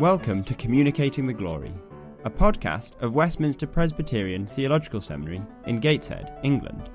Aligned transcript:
Welcome 0.00 0.44
to 0.44 0.54
Communicating 0.54 1.26
the 1.26 1.34
Glory, 1.34 1.74
a 2.24 2.30
podcast 2.30 2.98
of 3.02 3.14
Westminster 3.14 3.66
Presbyterian 3.66 4.46
Theological 4.46 5.02
Seminary 5.02 5.42
in 5.66 5.78
Gateshead, 5.78 6.38
England. 6.42 6.88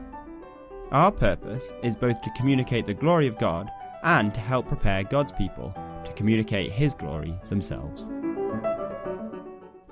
Our 0.91 1.11
purpose 1.11 1.75
is 1.83 1.95
both 1.95 2.19
to 2.23 2.31
communicate 2.35 2.87
the 2.87 2.95
glory 2.95 3.27
of 3.27 3.37
God 3.37 3.69
and 4.01 4.33
to 4.33 4.39
help 4.39 4.67
prepare 4.67 5.03
God's 5.03 5.31
people 5.33 5.71
to 6.03 6.13
communicate 6.13 6.71
His 6.71 6.95
glory 6.95 7.39
themselves. 7.47 8.09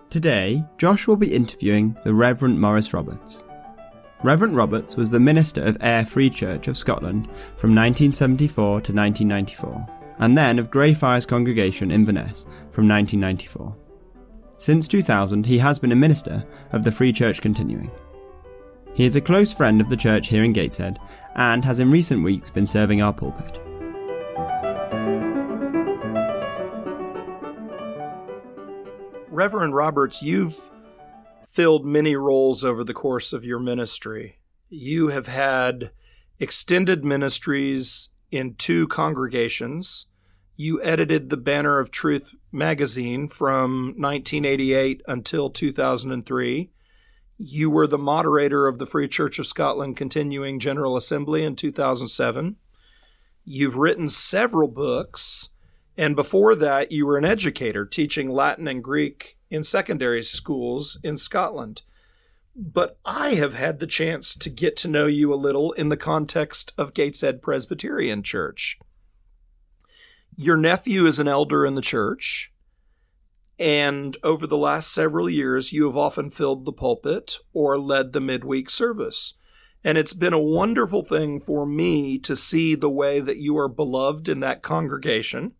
Today, 0.10 0.64
Josh 0.80 1.08
will 1.08 1.16
be 1.16 1.36
interviewing 1.36 1.96
the 2.04 2.16
Reverend 2.16 2.60
Maurice 2.60 2.96
Roberts. 2.96 3.44
Reverend 4.24 4.56
Roberts 4.56 4.98
was 4.98 5.12
the 5.12 5.20
minister 5.20 5.62
of 5.62 5.78
Ayr 5.82 6.04
Free 6.04 6.32
Church 6.32 6.68
of 6.68 6.78
Scotland 6.78 7.26
from 7.36 7.76
1974 7.76 8.82
to 8.82 8.92
1994 8.92 10.03
and 10.20 10.38
then 10.38 10.60
of 10.60 10.72
Greyfriars 10.72 11.26
Congregation 11.26 11.92
Inverness 11.92 12.44
from 12.72 12.88
1994. 12.88 13.78
Since 14.58 14.88
2000, 14.88 15.46
he 15.46 15.58
has 15.58 15.80
been 15.80 15.92
a 15.92 15.96
minister 15.96 16.46
of 16.72 16.84
the 16.84 16.92
Free 16.92 17.12
Church 17.12 17.42
Continuing. 17.42 17.92
He 18.94 19.06
is 19.06 19.16
a 19.16 19.22
close 19.22 19.54
friend 19.54 19.82
of 19.82 19.90
the 19.90 19.98
church 19.98 20.30
here 20.30 20.44
in 20.44 20.54
Gateshead 20.54 21.00
and 21.36 21.66
has 21.66 21.80
in 21.80 21.92
recent 21.92 22.24
weeks 22.24 22.50
been 22.50 22.66
serving 22.66 23.02
our 23.02 23.14
pulpit. 23.14 23.60
Reverend 29.30 29.74
Roberts, 29.74 30.22
you've 30.22 30.70
filled 31.48 31.86
many 31.86 32.16
roles 32.16 32.64
over 32.64 32.84
the 32.84 32.94
course 32.94 33.34
of 33.34 33.44
your 33.44 33.60
ministry. 33.60 34.38
You 34.70 35.08
have 35.08 35.26
had 35.26 35.90
extended 36.40 37.04
ministries 37.04 38.13
in 38.34 38.56
two 38.56 38.88
congregations. 38.88 40.08
You 40.56 40.82
edited 40.82 41.30
the 41.30 41.38
Banner 41.38 41.78
of 41.78 41.92
Truth 41.92 42.36
magazine 42.52 43.28
from 43.28 43.94
1988 43.98 45.02
until 45.08 45.50
2003. 45.52 46.72
You 47.38 47.70
were 47.70 47.88
the 47.88 47.98
moderator 47.98 48.68
of 48.68 48.80
the 48.80 48.86
Free 48.86 49.08
Church 49.08 49.38
of 49.38 49.46
Scotland 49.46 49.98
Continuing 49.98 50.60
General 50.60 50.96
Assembly 50.96 51.44
in 51.44 51.56
2007. 51.56 52.56
You've 53.46 53.78
written 53.78 54.10
several 54.10 54.68
books, 54.68 55.50
and 55.96 56.16
before 56.16 56.56
that, 56.56 56.92
you 56.92 57.06
were 57.06 57.18
an 57.18 57.26
educator 57.26 57.86
teaching 57.86 58.30
Latin 58.30 58.68
and 58.68 58.84
Greek 58.84 59.38
in 59.52 59.64
secondary 59.64 60.24
schools 60.24 61.00
in 61.04 61.18
Scotland. 61.18 61.84
But 62.56 63.00
I 63.04 63.32
have 63.32 63.56
had 63.56 63.80
the 63.80 63.88
chance 63.88 64.36
to 64.36 64.50
get 64.50 64.76
to 64.78 64.88
know 64.88 65.08
you 65.08 65.34
a 65.34 65.36
little 65.36 65.72
in 65.72 65.90
the 65.90 65.98
context 65.98 66.72
of 66.78 66.94
Gateshead 66.94 67.42
Presbyterian 67.42 68.22
Church. 68.22 68.78
Your 70.36 70.58
nephew 70.58 71.06
is 71.06 71.20
an 71.20 71.28
elder 71.28 71.66
in 71.66 71.76
the 71.76 71.82
church, 71.82 72.52
and 73.60 74.18
over 74.24 74.46
the 74.46 74.58
last 74.58 74.94
several 74.94 75.30
years, 75.30 75.74
you 75.74 75.86
have 75.86 75.98
often 75.98 76.30
filled 76.30 76.66
the 76.66 76.74
pulpit 76.74 77.38
or 77.54 77.78
led 77.78 78.14
the 78.14 78.22
midweek 78.22 78.70
service. 78.70 79.38
And 79.84 79.98
it's 79.98 80.14
been 80.14 80.34
a 80.34 80.40
wonderful 80.40 81.04
thing 81.04 81.40
for 81.40 81.66
me 81.66 82.18
to 82.20 82.36
see 82.36 82.74
the 82.74 82.90
way 82.90 83.20
that 83.20 83.38
you 83.38 83.58
are 83.58 83.68
beloved 83.68 84.30
in 84.30 84.40
that 84.40 84.62
congregation. 84.62 85.54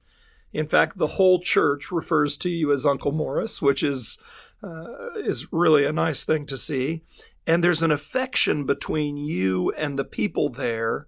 In 0.54 0.66
fact, 0.68 0.98
the 0.98 1.08
whole 1.08 1.40
church 1.40 1.92
refers 1.92 2.38
to 2.38 2.50
you 2.50 2.72
as 2.72 2.86
Uncle 2.86 3.12
Maurice, 3.12 3.62
which 3.62 3.84
is 3.84 4.22
uh, 4.64 5.12
is 5.18 5.52
really 5.52 5.86
a 5.86 5.94
nice 5.94 6.26
thing 6.26 6.46
to 6.48 6.58
see. 6.58 7.02
And 7.46 7.64
there's 7.64 7.84
an 7.84 7.92
affection 7.92 8.66
between 8.66 9.18
you 9.18 9.72
and 9.78 10.00
the 10.00 10.06
people 10.06 10.50
there 10.50 11.08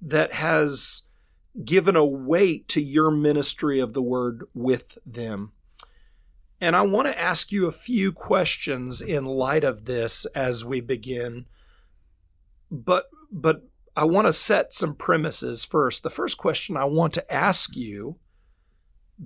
that 0.00 0.34
has 0.34 1.06
given 1.64 1.96
a 1.96 2.04
weight 2.04 2.68
to 2.68 2.80
your 2.80 3.10
ministry 3.10 3.80
of 3.80 3.92
the 3.92 4.02
word 4.02 4.44
with 4.54 4.98
them. 5.04 5.52
And 6.60 6.74
I 6.74 6.82
want 6.82 7.08
to 7.08 7.20
ask 7.20 7.52
you 7.52 7.66
a 7.66 7.72
few 7.72 8.12
questions 8.12 9.02
in 9.02 9.24
light 9.26 9.64
of 9.64 9.84
this 9.84 10.24
as 10.26 10.64
we 10.64 10.80
begin. 10.80 11.46
But 12.70 13.06
but 13.30 13.68
I 13.94 14.04
want 14.04 14.26
to 14.26 14.32
set 14.32 14.72
some 14.72 14.94
premises 14.94 15.64
first. 15.64 16.02
The 16.02 16.10
first 16.10 16.38
question 16.38 16.76
I 16.76 16.84
want 16.84 17.12
to 17.14 17.32
ask 17.32 17.76
you 17.76 18.16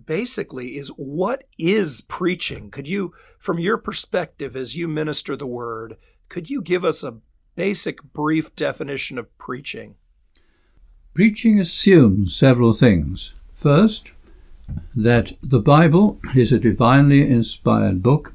basically 0.06 0.77
is 0.77 0.89
what 0.97 1.45
is 1.59 2.01
preaching? 2.01 2.71
Could 2.71 2.89
you 2.89 3.12
from 3.39 3.59
your 3.59 3.78
perspective 3.78 4.56
as 4.56 4.77
you 4.77 4.89
minister 4.89 5.37
the 5.37 5.47
word, 5.47 5.97
could 6.28 6.49
you 6.49 6.62
give 6.62 6.84
us 6.84 7.03
a 7.03 7.19
basic 7.56 8.03
brief 8.03 8.55
definition 8.55 9.19
of 9.19 9.37
preaching? 9.39 9.97
Preaching 11.12 11.59
assumes 11.59 12.34
several 12.34 12.73
things. 12.73 13.34
First, 13.55 14.12
that 14.95 15.33
the 15.43 15.61
Bible 15.61 16.19
is 16.37 16.53
a 16.53 16.59
divinely 16.59 17.29
inspired 17.29 18.03
book, 18.03 18.34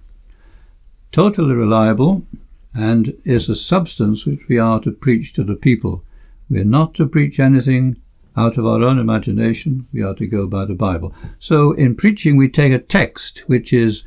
totally 1.12 1.56
reliable, 1.56 2.26
and 2.74 3.14
is 3.24 3.48
a 3.48 3.56
substance 3.56 4.26
which 4.26 4.48
we 4.50 4.60
are 4.60 4.82
to 4.82 4.92
preach 4.92 5.34
to 5.34 5.44
the 5.44 5.56
people. 5.56 6.04
We 6.50 6.60
are 6.60 6.66
not 6.66 6.94
to 6.96 7.08
preach 7.08 7.40
anything 7.40 8.02
out 8.38 8.57
of 8.57 8.66
our 8.66 8.84
own 8.84 9.00
imagination, 9.00 9.88
we 9.94 10.03
are 10.03 10.16
to 10.16 10.28
go 10.28 10.47
by 10.47 10.66
the 10.66 10.75
Bible. 10.75 11.13
So 11.40 11.72
in 11.72 11.96
preaching, 11.96 12.35
we 12.35 12.50
take 12.50 12.73
a 12.73 12.79
text, 12.79 13.40
which 13.47 13.72
is 13.72 14.03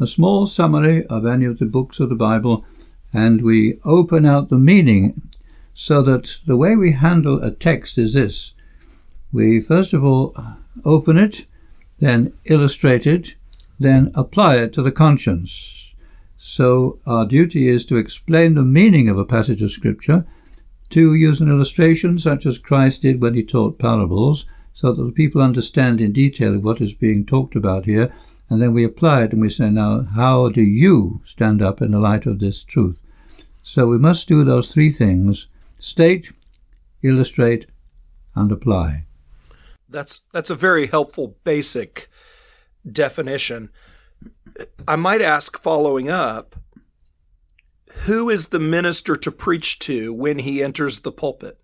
a 0.00 0.06
small 0.06 0.46
summary 0.46 1.04
of 1.06 1.26
any 1.26 1.44
of 1.44 1.58
the 1.58 1.66
books 1.66 2.00
of 2.00 2.08
the 2.08 2.14
Bible, 2.14 2.64
and 3.12 3.42
we 3.42 3.78
open 3.84 4.24
out 4.24 4.48
the 4.48 4.58
meaning 4.58 5.22
so 5.74 6.02
that 6.02 6.40
the 6.46 6.56
way 6.56 6.76
we 6.76 6.92
handle 6.92 7.42
a 7.42 7.50
text 7.50 7.98
is 7.98 8.14
this. 8.14 8.52
We 9.32 9.60
first 9.60 9.92
of 9.92 10.02
all 10.02 10.34
open 10.84 11.18
it, 11.18 11.46
then 11.98 12.32
illustrate 12.46 13.06
it, 13.06 13.34
then 13.78 14.10
apply 14.14 14.56
it 14.56 14.72
to 14.74 14.82
the 14.82 14.92
conscience. 14.92 15.94
So 16.36 16.98
our 17.06 17.26
duty 17.26 17.68
is 17.68 17.84
to 17.86 17.96
explain 17.96 18.54
the 18.54 18.62
meaning 18.62 19.08
of 19.08 19.18
a 19.18 19.24
passage 19.24 19.62
of 19.62 19.70
scripture, 19.70 20.24
to 20.90 21.14
use 21.14 21.40
an 21.40 21.48
illustration 21.48 22.18
such 22.18 22.46
as 22.46 22.58
Christ 22.58 23.02
did 23.02 23.20
when 23.20 23.34
he 23.34 23.42
taught 23.42 23.78
parables, 23.78 24.46
so 24.72 24.92
that 24.92 25.02
the 25.02 25.12
people 25.12 25.42
understand 25.42 26.00
in 26.00 26.12
detail 26.12 26.58
what 26.58 26.80
is 26.80 26.92
being 26.92 27.26
talked 27.26 27.56
about 27.56 27.84
here, 27.84 28.12
and 28.48 28.62
then 28.62 28.72
we 28.72 28.84
apply 28.84 29.24
it 29.24 29.32
and 29.32 29.42
we 29.42 29.50
say, 29.50 29.70
now, 29.70 30.06
how 30.14 30.48
do 30.48 30.62
you 30.62 31.20
stand 31.24 31.60
up 31.60 31.82
in 31.82 31.90
the 31.90 32.00
light 32.00 32.26
of 32.26 32.38
this 32.38 32.64
truth? 32.64 33.02
So 33.62 33.86
we 33.86 33.98
must 33.98 34.28
do 34.28 34.44
those 34.44 34.72
three 34.72 34.90
things 34.90 35.48
state, 35.78 36.32
illustrate, 37.02 37.66
and 38.34 38.50
apply. 38.50 39.04
That's 39.88 40.20
that's 40.32 40.50
a 40.50 40.54
very 40.54 40.86
helpful 40.86 41.36
basic 41.44 42.08
definition. 42.90 43.70
I 44.86 44.96
might 44.96 45.20
ask 45.20 45.58
following 45.58 46.08
up, 46.08 46.56
who 48.06 48.28
is 48.28 48.48
the 48.48 48.58
minister 48.58 49.16
to 49.16 49.30
preach 49.30 49.78
to 49.80 50.12
when 50.12 50.40
he 50.40 50.62
enters 50.62 51.00
the 51.00 51.12
pulpit? 51.12 51.58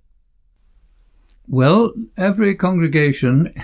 Well, 1.46 1.92
every 2.16 2.54
congregation 2.54 3.54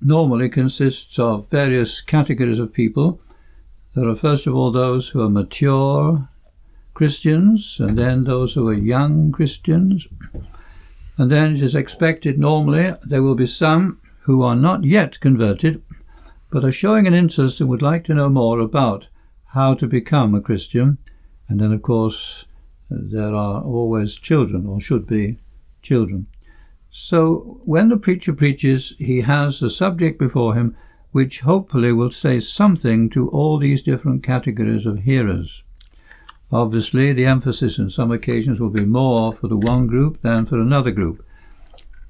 normally 0.00 0.48
consists 0.48 1.18
of 1.18 1.48
various 1.50 2.00
categories 2.00 2.58
of 2.58 2.72
people. 2.72 3.20
There 3.94 4.08
are 4.08 4.16
first 4.16 4.46
of 4.46 4.54
all 4.54 4.70
those 4.70 5.10
who 5.10 5.22
are 5.22 5.30
mature 5.30 6.28
Christians, 6.94 7.78
and 7.80 7.98
then 7.98 8.24
those 8.24 8.54
who 8.54 8.68
are 8.68 8.74
young 8.74 9.32
Christians. 9.32 10.06
And 11.16 11.30
then 11.30 11.56
it 11.56 11.62
is 11.62 11.74
expected 11.74 12.38
normally 12.38 12.94
there 13.04 13.22
will 13.22 13.34
be 13.34 13.46
some 13.46 14.00
who 14.22 14.42
are 14.42 14.56
not 14.56 14.84
yet 14.84 15.20
converted, 15.20 15.82
but 16.50 16.64
are 16.64 16.72
showing 16.72 17.06
an 17.06 17.14
interest 17.14 17.60
and 17.60 17.68
would 17.68 17.82
like 17.82 18.04
to 18.04 18.14
know 18.14 18.28
more 18.28 18.60
about 18.60 19.08
how 19.46 19.74
to 19.74 19.86
become 19.86 20.34
a 20.34 20.40
Christian. 20.40 20.98
And 21.52 21.60
then, 21.60 21.72
of 21.74 21.82
course, 21.82 22.46
there 22.88 23.34
are 23.34 23.62
always 23.62 24.16
children, 24.16 24.64
or 24.66 24.80
should 24.80 25.06
be 25.06 25.36
children. 25.82 26.26
So 26.90 27.60
when 27.66 27.90
the 27.90 27.98
preacher 27.98 28.32
preaches, 28.32 28.94
he 28.96 29.20
has 29.20 29.60
a 29.60 29.68
subject 29.68 30.18
before 30.18 30.54
him 30.54 30.74
which 31.10 31.40
hopefully 31.40 31.92
will 31.92 32.10
say 32.10 32.40
something 32.40 33.10
to 33.10 33.28
all 33.28 33.58
these 33.58 33.82
different 33.82 34.22
categories 34.22 34.86
of 34.86 35.00
hearers. 35.00 35.62
Obviously, 36.50 37.12
the 37.12 37.26
emphasis 37.26 37.78
on 37.78 37.90
some 37.90 38.10
occasions 38.10 38.58
will 38.58 38.70
be 38.70 38.86
more 38.86 39.30
for 39.30 39.46
the 39.46 39.58
one 39.58 39.86
group 39.86 40.22
than 40.22 40.46
for 40.46 40.58
another 40.58 40.90
group. 40.90 41.22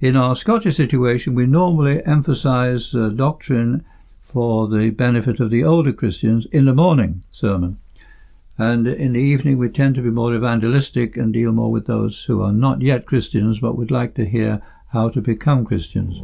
In 0.00 0.15
our 0.15 0.37
Scottish 0.37 0.77
situation, 0.77 1.35
we 1.35 1.47
normally 1.47 2.00
emphasize 2.06 2.95
uh, 2.95 3.09
doctrine 3.09 3.85
for 4.21 4.69
the 4.69 4.91
benefit 4.91 5.41
of 5.41 5.50
the 5.50 5.65
older 5.65 5.93
Christians 5.93 6.47
in 6.47 6.67
the 6.67 6.75
morning 6.75 7.25
sermon. 7.33 7.79
And 8.70 8.87
in 8.87 9.12
the 9.14 9.20
evening, 9.20 9.59
we 9.59 9.70
tend 9.70 9.94
to 9.97 10.03
be 10.03 10.11
more 10.11 10.35
evangelistic 10.35 11.17
and 11.17 11.32
deal 11.32 11.53
more 11.53 11.73
with 11.73 11.87
those 11.87 12.25
who 12.25 12.43
are 12.43 12.53
not 12.53 12.82
yet 12.82 13.06
Christians 13.06 13.61
but 13.61 13.76
would 13.76 13.91
like 13.91 14.14
to 14.14 14.25
hear 14.25 14.61
how 14.88 15.09
to 15.11 15.20
become 15.20 15.64
Christians. 15.64 16.20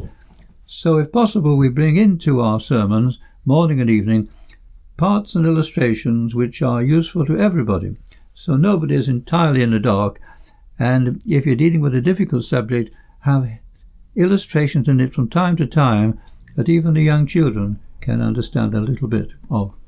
So, 0.65 0.97
if 0.99 1.11
possible, 1.11 1.57
we 1.57 1.69
bring 1.69 1.97
into 1.97 2.41
our 2.41 2.59
sermons, 2.59 3.19
morning 3.45 3.81
and 3.81 3.89
evening, 3.89 4.29
parts 4.95 5.35
and 5.35 5.45
illustrations 5.45 6.35
which 6.35 6.61
are 6.61 6.83
useful 6.83 7.25
to 7.25 7.37
everybody 7.37 7.97
so 8.39 8.55
nobody 8.55 8.95
is 8.95 9.09
entirely 9.09 9.61
in 9.61 9.71
the 9.71 9.81
dark. 9.81 10.21
And 10.79 11.21
if 11.27 11.45
you're 11.45 11.57
dealing 11.57 11.81
with 11.81 11.93
a 11.93 11.99
difficult 11.99 12.45
subject, 12.45 12.89
have 13.23 13.45
illustrations 14.15 14.87
in 14.87 15.01
it 15.01 15.13
from 15.13 15.27
time 15.27 15.57
to 15.57 15.67
time 15.67 16.21
that 16.55 16.69
even 16.69 16.93
the 16.93 17.03
young 17.03 17.25
children 17.25 17.81
can 17.99 18.21
understand 18.21 18.73
a 18.73 18.79
little 18.79 19.09
bit 19.09 19.31
of. 19.51 19.78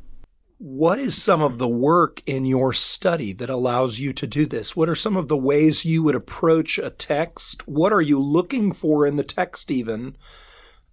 What 0.63 1.00
is 1.00 1.19
some 1.19 1.42
of 1.42 1.58
the 1.58 1.68
work 1.68 2.22
in 2.28 2.46
your 2.46 2.72
study 2.72 3.34
that 3.34 3.50
allows 3.50 4.00
you 4.00 4.13
to 4.13 4.28
do 4.28 4.46
this? 4.46 4.75
What 4.75 4.90
are 4.90 4.96
some 4.96 5.18
of 5.18 5.28
the 5.28 5.36
ways 5.36 5.86
you 5.86 6.04
would 6.04 6.13
approach 6.13 6.78
a 6.78 6.92
text? 6.92 7.68
What 7.68 7.92
are 7.92 8.00
you 8.00 8.19
looking 8.19 8.72
for 8.72 9.08
in 9.08 9.16
the 9.16 9.24
text, 9.24 9.72
even? 9.72 10.16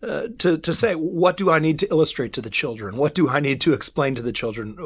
Uh, 0.03 0.29
to, 0.39 0.57
to 0.57 0.73
say, 0.73 0.95
what 0.95 1.37
do 1.37 1.51
I 1.51 1.59
need 1.59 1.79
to 1.81 1.91
illustrate 1.91 2.33
to 2.33 2.41
the 2.41 2.49
children? 2.49 2.97
What 2.97 3.15
do 3.15 3.29
I 3.29 3.41
need 3.41 3.61
to 3.61 3.75
explain 3.75 4.15
to 4.15 4.23
the 4.23 4.33
children? 4.33 4.79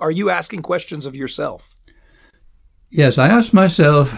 Are 0.00 0.10
you 0.10 0.30
asking 0.30 0.62
questions 0.62 1.04
of 1.04 1.14
yourself? 1.14 1.74
Yes, 2.88 3.18
I 3.18 3.28
ask 3.28 3.52
myself 3.52 4.14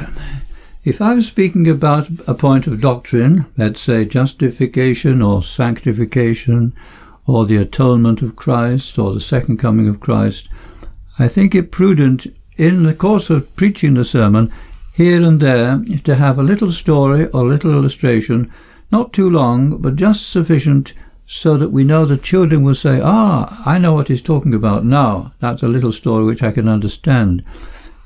if 0.85 1.03
I 1.03 1.15
was 1.15 1.27
speaking 1.27 1.69
about 1.69 2.09
a 2.29 2.35
point 2.35 2.69
of 2.69 2.81
doctrine, 2.81 3.47
let's 3.57 3.81
say 3.81 4.05
justification 4.05 5.21
or 5.21 5.43
sanctification, 5.43 6.75
or 7.27 7.47
the 7.47 7.57
atonement 7.57 8.23
of 8.23 8.37
Christ 8.37 8.99
or 8.99 9.13
the 9.13 9.21
second 9.21 9.59
coming 9.59 9.89
of 9.89 10.01
Christ, 10.01 10.49
I 11.19 11.29
think 11.29 11.55
it 11.55 11.71
prudent 11.71 12.27
in 12.57 12.83
the 12.83 12.95
course 12.95 13.31
of 13.31 13.55
preaching 13.57 13.95
the 13.95 14.05
sermon 14.05 14.53
here 14.95 15.23
and 15.23 15.41
there 15.41 15.81
to 16.05 16.15
have 16.17 16.39
a 16.39 16.43
little 16.43 16.73
story 16.73 17.27
or 17.29 17.43
a 17.43 17.45
little 17.45 17.73
illustration, 17.73 18.53
not 18.91 19.13
too 19.13 19.29
long, 19.29 19.81
but 19.81 19.97
just 19.97 20.29
sufficient 20.29 20.95
so 21.27 21.57
that 21.57 21.71
we 21.71 21.83
know 21.83 22.05
the 22.05 22.19
children 22.19 22.63
will 22.63 22.75
say, 22.75 23.01
Ah, 23.03 23.63
I 23.65 23.79
know 23.79 23.95
what 23.95 24.09
he's 24.09 24.21
talking 24.21 24.55
about 24.55 24.85
now. 24.85 25.33
That's 25.41 25.63
a 25.63 25.69
little 25.69 25.93
story 25.93 26.25
which 26.25 26.43
I 26.43 26.53
can 26.53 26.69
understand. 26.69 27.43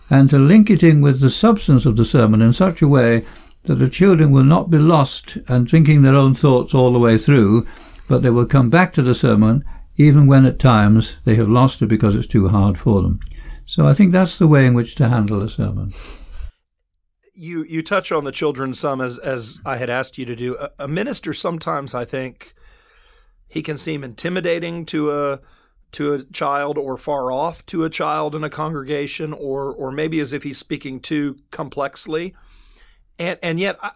And 0.09 0.31
to 0.31 0.39
link 0.39 0.71
it 0.71 0.85
in 0.85 1.01
with 1.01 1.21
the 1.21 1.31
substance 1.31 1.87
of 1.87 1.97
the 1.97 2.05
sermon 2.05 2.41
in 2.41 2.53
such 2.53 2.83
a 2.83 2.89
way 2.89 3.25
that 3.65 3.77
the 3.77 3.91
children 3.91 4.31
will 4.31 4.45
not 4.45 4.71
be 4.71 4.79
lost 4.79 5.39
and 5.49 5.69
thinking 5.69 6.03
their 6.03 6.15
own 6.15 6.35
thoughts 6.35 6.73
all 6.73 6.93
the 6.93 7.01
way 7.01 7.19
through, 7.19 7.67
but 8.09 8.23
they 8.23 8.31
will 8.31 8.47
come 8.47 8.71
back 8.71 8.93
to 8.95 9.03
the 9.03 9.15
sermon 9.15 9.65
even 9.97 10.27
when 10.27 10.45
at 10.45 10.59
times 10.59 11.21
they 11.25 11.35
have 11.37 11.49
lost 11.49 11.81
it 11.83 11.87
because 11.87 12.15
it's 12.15 12.27
too 12.27 12.49
hard 12.49 12.79
for 12.79 13.03
them. 13.03 13.21
So 13.65 13.87
I 13.87 13.93
think 13.93 14.13
that's 14.13 14.39
the 14.39 14.47
way 14.47 14.67
in 14.67 14.75
which 14.75 14.95
to 14.97 15.09
handle 15.09 15.43
a 15.43 15.49
sermon. 15.49 15.91
You 17.35 17.65
you 17.65 17.83
touch 17.83 18.13
on 18.13 18.25
the 18.25 18.33
children 18.33 18.73
some 18.75 19.01
as 19.01 19.19
as 19.19 19.61
I 19.67 19.77
had 19.77 19.91
asked 19.91 20.19
you 20.19 20.25
to 20.27 20.37
do. 20.37 20.57
A, 20.57 20.71
a 20.81 20.89
minister 20.89 21.33
sometimes 21.33 21.95
I 21.95 22.05
think 22.05 22.55
he 23.49 23.63
can 23.63 23.77
seem 23.77 24.05
intimidating 24.05 24.87
to 24.87 25.11
a 25.11 25.41
to 25.93 26.15
a 26.15 26.25
child 26.25 26.79
or 26.79 26.97
far 26.97 27.31
off 27.31 27.65
to 27.67 27.85
a 27.85 27.91
child 27.91 28.35
in 28.35 28.45
a 28.45 28.51
congregation 28.51 29.33
or 29.33 29.73
or 29.73 29.91
maybe 29.91 30.21
as 30.21 30.33
if 30.33 30.45
he's 30.45 30.59
speaking 30.59 31.01
too 31.01 31.39
complexly. 31.51 32.35
And 33.19 33.39
and 33.43 33.61
yet 33.61 33.77
I, 33.83 33.93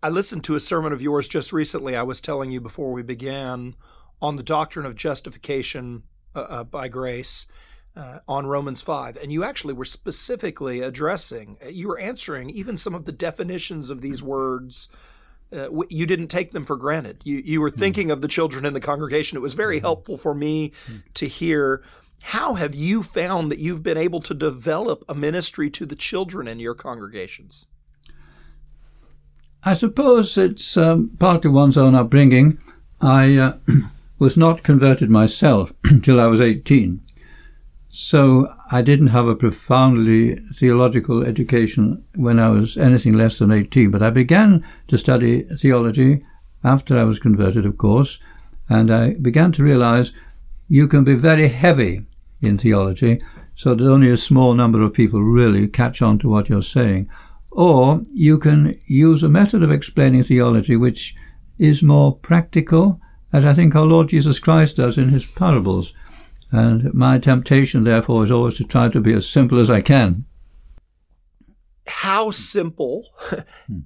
I 0.00 0.10
listened 0.10 0.44
to 0.44 0.54
a 0.54 0.60
sermon 0.60 0.92
of 0.92 1.02
yours 1.02 1.26
just 1.26 1.52
recently. 1.52 1.96
I 1.96 2.02
was 2.02 2.20
telling 2.20 2.52
you 2.52 2.60
before 2.60 2.92
we 2.92 3.02
began 3.02 3.74
on 4.22 4.36
the 4.36 4.44
doctrine 4.44 4.86
of 4.86 4.94
justification 4.94 6.04
uh, 6.36 6.40
uh, 6.40 6.64
by 6.64 6.86
grace 6.86 7.48
uh, 7.96 8.20
on 8.28 8.46
Romans 8.46 8.80
5. 8.80 9.16
And 9.16 9.32
you 9.32 9.42
actually 9.42 9.74
were 9.74 9.84
specifically 9.84 10.80
addressing, 10.80 11.58
you 11.68 11.88
were 11.88 11.98
answering 11.98 12.48
even 12.50 12.76
some 12.76 12.94
of 12.94 13.06
the 13.06 13.12
definitions 13.12 13.90
of 13.90 14.00
these 14.00 14.22
words. 14.22 14.88
Uh, 15.52 15.68
you 15.90 16.06
didn't 16.06 16.28
take 16.28 16.52
them 16.52 16.64
for 16.64 16.76
granted. 16.76 17.22
You, 17.24 17.38
you 17.38 17.60
were 17.60 17.70
hmm. 17.70 17.80
thinking 17.80 18.10
of 18.12 18.20
the 18.20 18.28
children 18.28 18.64
in 18.64 18.74
the 18.74 18.80
congregation. 18.80 19.36
It 19.36 19.42
was 19.42 19.54
very 19.54 19.78
hmm. 19.78 19.84
helpful 19.84 20.16
for 20.16 20.34
me 20.34 20.72
hmm. 20.86 20.98
to 21.14 21.26
hear. 21.26 21.82
How 22.22 22.54
have 22.54 22.74
you 22.74 23.02
found 23.02 23.50
that 23.50 23.58
you've 23.58 23.82
been 23.82 23.96
able 23.96 24.20
to 24.20 24.34
develop 24.34 25.04
a 25.08 25.14
ministry 25.14 25.70
to 25.70 25.86
the 25.86 25.96
children 25.96 26.46
in 26.46 26.60
your 26.60 26.74
congregations? 26.74 27.66
I 29.68 29.74
suppose 29.74 30.38
it's 30.38 30.78
um, 30.78 31.10
partly 31.18 31.50
one's 31.50 31.76
own 31.76 31.94
upbringing. 31.94 32.56
I 33.02 33.36
uh, 33.36 33.58
was 34.18 34.34
not 34.34 34.62
converted 34.62 35.10
myself 35.10 35.74
until 35.84 36.18
I 36.18 36.26
was 36.26 36.40
18. 36.40 37.02
So 37.90 38.50
I 38.72 38.80
didn't 38.80 39.08
have 39.08 39.28
a 39.28 39.36
profoundly 39.36 40.36
theological 40.54 41.22
education 41.22 42.02
when 42.14 42.38
I 42.38 42.48
was 42.48 42.78
anything 42.78 43.12
less 43.12 43.38
than 43.38 43.52
18. 43.52 43.90
But 43.90 44.00
I 44.00 44.08
began 44.08 44.64
to 44.86 44.96
study 44.96 45.42
theology 45.42 46.24
after 46.64 46.98
I 46.98 47.04
was 47.04 47.18
converted, 47.18 47.66
of 47.66 47.76
course, 47.76 48.18
and 48.70 48.90
I 48.90 49.16
began 49.20 49.52
to 49.52 49.62
realize 49.62 50.12
you 50.66 50.88
can 50.88 51.04
be 51.04 51.14
very 51.14 51.48
heavy 51.48 52.06
in 52.40 52.56
theology 52.56 53.20
so 53.54 53.74
that 53.74 53.86
only 53.86 54.10
a 54.10 54.16
small 54.16 54.54
number 54.54 54.80
of 54.80 54.94
people 54.94 55.22
really 55.22 55.68
catch 55.68 56.00
on 56.00 56.18
to 56.20 56.28
what 56.30 56.48
you're 56.48 56.62
saying. 56.62 57.10
Or 57.58 58.02
you 58.12 58.38
can 58.38 58.78
use 58.86 59.24
a 59.24 59.28
method 59.28 59.64
of 59.64 59.72
explaining 59.72 60.22
theology 60.22 60.76
which 60.76 61.16
is 61.58 61.82
more 61.82 62.16
practical, 62.16 63.00
as 63.32 63.44
I 63.44 63.52
think 63.52 63.74
our 63.74 63.84
Lord 63.84 64.10
Jesus 64.10 64.38
Christ 64.38 64.76
does 64.76 64.96
in 64.96 65.08
his 65.08 65.26
parables. 65.26 65.92
And 66.52 66.94
my 66.94 67.18
temptation, 67.18 67.82
therefore, 67.82 68.22
is 68.22 68.30
always 68.30 68.58
to 68.58 68.64
try 68.64 68.90
to 68.90 69.00
be 69.00 69.12
as 69.12 69.28
simple 69.28 69.58
as 69.58 69.72
I 69.72 69.80
can. 69.80 70.24
How 71.88 72.30
simple 72.30 73.08
hmm. 73.66 73.80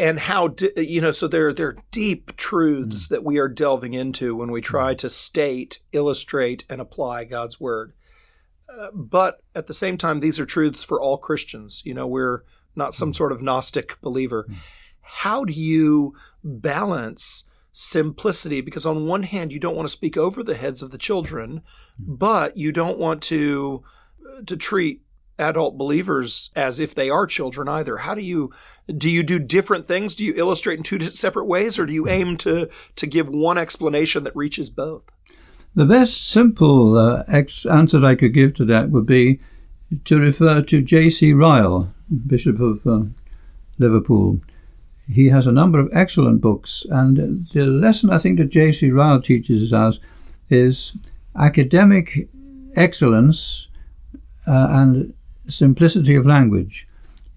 and 0.00 0.18
how, 0.18 0.56
you 0.76 1.00
know, 1.00 1.12
so 1.12 1.28
there, 1.28 1.52
there 1.52 1.68
are 1.68 1.76
deep 1.92 2.34
truths 2.34 3.06
hmm. 3.06 3.14
that 3.14 3.22
we 3.22 3.38
are 3.38 3.48
delving 3.48 3.94
into 3.94 4.34
when 4.34 4.50
we 4.50 4.60
try 4.60 4.94
hmm. 4.94 4.96
to 4.96 5.08
state, 5.08 5.78
illustrate, 5.92 6.64
and 6.68 6.80
apply 6.80 7.22
God's 7.22 7.60
word. 7.60 7.92
Uh, 8.68 8.88
but 8.92 9.42
at 9.54 9.68
the 9.68 9.72
same 9.72 9.96
time, 9.96 10.18
these 10.18 10.40
are 10.40 10.44
truths 10.44 10.82
for 10.82 11.00
all 11.00 11.18
Christians. 11.18 11.82
You 11.84 11.94
know, 11.94 12.08
we're, 12.08 12.42
not 12.76 12.94
some 12.94 13.08
hmm. 13.08 13.14
sort 13.14 13.32
of 13.32 13.42
Gnostic 13.42 14.00
believer. 14.00 14.46
Hmm. 14.48 14.54
How 15.00 15.44
do 15.44 15.52
you 15.52 16.14
balance 16.42 17.50
simplicity? 17.72 18.60
Because 18.60 18.86
on 18.86 19.06
one 19.06 19.22
hand, 19.22 19.52
you 19.52 19.60
don't 19.60 19.76
want 19.76 19.88
to 19.88 19.92
speak 19.92 20.16
over 20.16 20.42
the 20.42 20.54
heads 20.54 20.82
of 20.82 20.90
the 20.90 20.98
children, 20.98 21.62
hmm. 21.96 22.14
but 22.16 22.56
you 22.56 22.72
don't 22.72 22.98
want 22.98 23.22
to 23.24 23.82
uh, 24.24 24.42
to 24.46 24.56
treat 24.56 25.02
adult 25.38 25.76
believers 25.76 26.50
as 26.56 26.80
if 26.80 26.94
they 26.94 27.10
are 27.10 27.26
children 27.26 27.68
either. 27.68 27.98
How 27.98 28.14
do 28.14 28.22
you 28.22 28.52
do 28.94 29.10
you 29.10 29.22
do 29.22 29.38
different 29.38 29.86
things? 29.86 30.14
Do 30.14 30.24
you 30.24 30.34
illustrate 30.36 30.78
in 30.78 30.82
two 30.82 31.00
separate 31.00 31.46
ways 31.46 31.78
or 31.78 31.86
do 31.86 31.92
you 31.92 32.08
aim 32.08 32.36
to 32.38 32.68
to 32.96 33.06
give 33.06 33.28
one 33.28 33.58
explanation 33.58 34.24
that 34.24 34.36
reaches 34.36 34.70
both? 34.70 35.10
The 35.74 35.84
best 35.84 36.28
simple 36.28 36.96
uh, 36.96 37.24
ex- 37.28 37.66
answer 37.66 38.04
I 38.04 38.14
could 38.14 38.32
give 38.32 38.54
to 38.54 38.64
that 38.64 38.90
would 38.90 39.04
be 39.04 39.40
to 40.04 40.18
refer 40.18 40.62
to 40.62 40.82
J.C. 40.82 41.34
Ryle, 41.34 41.92
Bishop 42.26 42.60
of 42.60 42.86
uh, 42.86 43.04
Liverpool. 43.78 44.40
He 45.08 45.28
has 45.28 45.46
a 45.46 45.52
number 45.52 45.78
of 45.78 45.88
excellent 45.92 46.40
books, 46.40 46.84
and 46.90 47.16
the 47.16 47.66
lesson 47.66 48.10
I 48.10 48.18
think 48.18 48.38
that 48.38 48.50
J.C. 48.50 48.90
Ryle 48.90 49.22
teaches 49.22 49.72
us 49.72 50.00
is 50.50 50.96
academic 51.36 52.28
excellence 52.74 53.68
uh, 54.46 54.68
and 54.70 55.14
simplicity 55.46 56.14
of 56.14 56.26
language. 56.26 56.88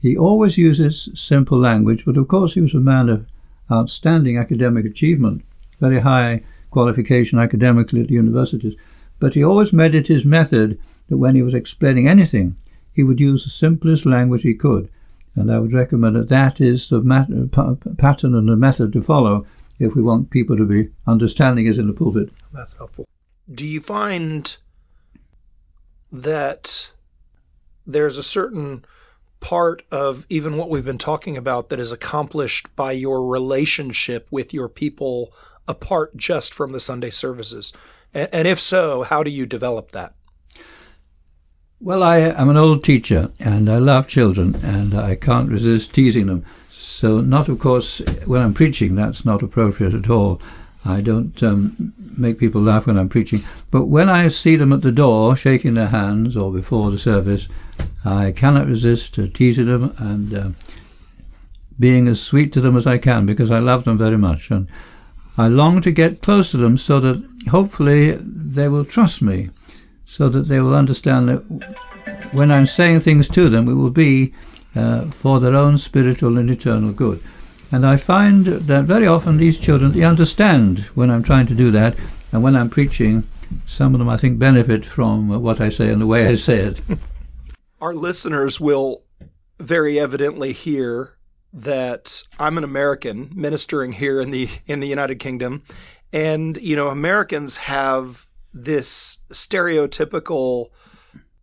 He 0.01 0.17
always 0.17 0.57
uses 0.57 1.09
simple 1.13 1.59
language, 1.59 2.05
but 2.05 2.17
of 2.17 2.27
course 2.27 2.53
he 2.53 2.61
was 2.61 2.73
a 2.73 2.79
man 2.79 3.09
of 3.09 3.25
outstanding 3.71 4.38
academic 4.38 4.85
achievement, 4.85 5.43
very 5.79 5.99
high 5.99 6.41
qualification 6.71 7.39
academically 7.39 8.01
at 8.01 8.07
the 8.07 8.15
universities. 8.15 8.75
But 9.19 9.33
he 9.33 9.43
always 9.43 9.73
made 9.73 9.95
it 9.95 10.07
his 10.07 10.25
method 10.25 10.79
that 11.09 11.17
when 11.17 11.35
he 11.35 11.43
was 11.43 11.53
explaining 11.53 12.07
anything, 12.07 12.55
he 12.93 13.03
would 13.03 13.19
use 13.19 13.43
the 13.43 13.50
simplest 13.50 14.05
language 14.05 14.43
he 14.43 14.53
could. 14.53 14.89
And 15.36 15.51
I 15.51 15.60
would 15.60 15.74
recommend 15.74 16.15
that 16.15 16.29
that 16.29 16.60
is 16.60 16.89
the 16.89 17.01
mat- 17.01 17.29
pattern 17.98 18.36
and 18.36 18.50
the 18.50 18.55
method 18.55 18.91
to 18.93 19.01
follow 19.01 19.46
if 19.79 19.96
we 19.96 20.01
want 20.01 20.29
people 20.29 20.58
to 20.58 20.65
be 20.65 20.89
understanding 21.08 21.67
us 21.67 21.77
in 21.77 21.88
the 21.88 21.93
pulpit. 21.93 22.29
That's 22.53 22.74
helpful. 22.74 23.05
Do 23.50 23.65
you 23.65 23.79
find 23.79 24.58
that 26.12 26.91
there's 27.86 28.17
a 28.17 28.24
certain 28.24 28.84
part 29.39 29.84
of 29.91 30.25
even 30.29 30.58
what 30.58 30.69
we've 30.69 30.86
been 30.86 30.98
talking 30.98 31.38
about 31.38 31.69
that 31.69 31.79
is 31.79 31.91
accomplished 31.91 32.75
by 32.75 32.91
your 32.91 33.25
relationship 33.25 34.27
with 34.29 34.53
your 34.53 34.67
people 34.67 35.34
apart 35.67 36.17
just 36.17 36.53
from 36.53 36.72
the 36.72 36.79
Sunday 36.79 37.10
services? 37.10 37.74
And 38.13 38.48
if 38.48 38.60
so, 38.60 39.03
how 39.03 39.24
do 39.24 39.29
you 39.29 39.46
develop 39.46 39.91
that? 39.91 40.13
Well, 41.81 42.03
I 42.03 42.17
am 42.17 42.50
an 42.50 42.57
old 42.57 42.83
teacher 42.83 43.31
and 43.39 43.69
I 43.71 43.77
love 43.77 44.05
children 44.05 44.55
and 44.62 44.93
I 44.93 45.15
can't 45.15 45.50
resist 45.50 45.95
teasing 45.95 46.25
them. 46.25 46.43
So, 46.69 47.21
not 47.21 47.48
of 47.48 47.59
course 47.59 48.00
when 48.27 48.41
I'm 48.41 48.53
preaching, 48.53 48.95
that's 48.95 49.24
not 49.24 49.41
appropriate 49.41 49.93
at 49.93 50.09
all. 50.09 50.41
I 50.83 51.00
don't 51.00 51.41
um, 51.41 51.93
make 52.17 52.38
people 52.38 52.62
laugh 52.62 52.86
when 52.86 52.98
I'm 52.98 53.07
preaching. 53.07 53.39
But 53.71 53.86
when 53.86 54.09
I 54.09 54.27
see 54.27 54.57
them 54.57 54.74
at 54.74 54.81
the 54.81 54.91
door 54.91 55.38
shaking 55.38 55.75
their 55.75 55.88
hands 55.88 56.36
or 56.36 56.51
before 56.51 56.91
the 56.91 57.00
service, 57.00 57.48
I 58.03 58.33
cannot 58.33 58.67
resist 58.67 59.17
uh, 59.17 59.27
teasing 59.33 59.67
them 59.67 59.93
and 60.00 60.33
uh, 60.33 60.50
being 61.79 62.09
as 62.09 62.21
sweet 62.21 62.51
to 62.53 62.62
them 62.62 62.75
as 62.75 62.88
I 62.88 62.98
can 62.98 63.25
because 63.25 63.51
I 63.51 63.59
love 63.59 63.86
them 63.86 63.98
very 63.98 64.17
much. 64.17 64.51
And 64.51 64.67
I 65.38 65.48
long 65.48 65.79
to 65.79 65.91
get 65.91 66.21
close 66.21 66.51
to 66.51 66.57
them 66.57 66.75
so 66.75 67.00
that 67.00 67.25
hopefully 67.51 68.17
they 68.19 68.67
will 68.67 68.83
trust 68.83 69.21
me 69.21 69.51
so 70.09 70.27
that 70.27 70.47
they 70.47 70.59
will 70.59 70.73
understand 70.73 71.29
that 71.29 71.39
when 72.33 72.51
I'm 72.51 72.65
saying 72.65 73.01
things 73.01 73.27
to 73.29 73.47
them, 73.47 73.69
it 73.69 73.75
will 73.75 73.91
be 73.91 74.33
uh, 74.75 75.01
for 75.05 75.39
their 75.39 75.53
own 75.53 75.77
spiritual 75.77 76.39
and 76.39 76.49
eternal 76.49 76.91
good. 76.91 77.21
And 77.71 77.85
I 77.85 77.95
find 77.97 78.43
that 78.45 78.85
very 78.85 79.05
often 79.05 79.37
these 79.37 79.59
children, 79.59 79.91
they 79.91 80.03
understand 80.03 80.79
when 80.95 81.11
I'm 81.11 81.21
trying 81.21 81.45
to 81.45 81.53
do 81.53 81.69
that, 81.71 81.95
And 82.31 82.43
when 82.43 82.55
I'm 82.55 82.69
preaching, 82.69 83.23
some 83.65 83.93
of 83.93 83.99
them 83.99 84.09
I 84.09 84.17
think 84.17 84.39
benefit 84.39 84.83
from 84.83 85.29
what 85.41 85.61
I 85.61 85.69
say 85.69 85.91
and 85.91 86.01
the 86.01 86.07
way 86.07 86.27
I 86.27 86.35
say 86.35 86.57
it. 86.57 86.81
Our 87.81 87.93
listeners 87.93 88.59
will 88.59 89.03
very 89.59 89.99
evidently 89.99 90.53
hear 90.53 91.17
that 91.53 92.23
I'm 92.39 92.57
an 92.57 92.63
American 92.63 93.29
ministering 93.33 93.93
here 93.93 94.19
in 94.21 94.31
the 94.31 94.49
in 94.67 94.79
the 94.79 94.87
United 94.87 95.15
Kingdom, 95.15 95.63
and 96.13 96.57
you 96.57 96.75
know 96.75 96.89
Americans 96.89 97.57
have 97.57 98.27
this 98.65 99.23
stereotypical 99.31 100.69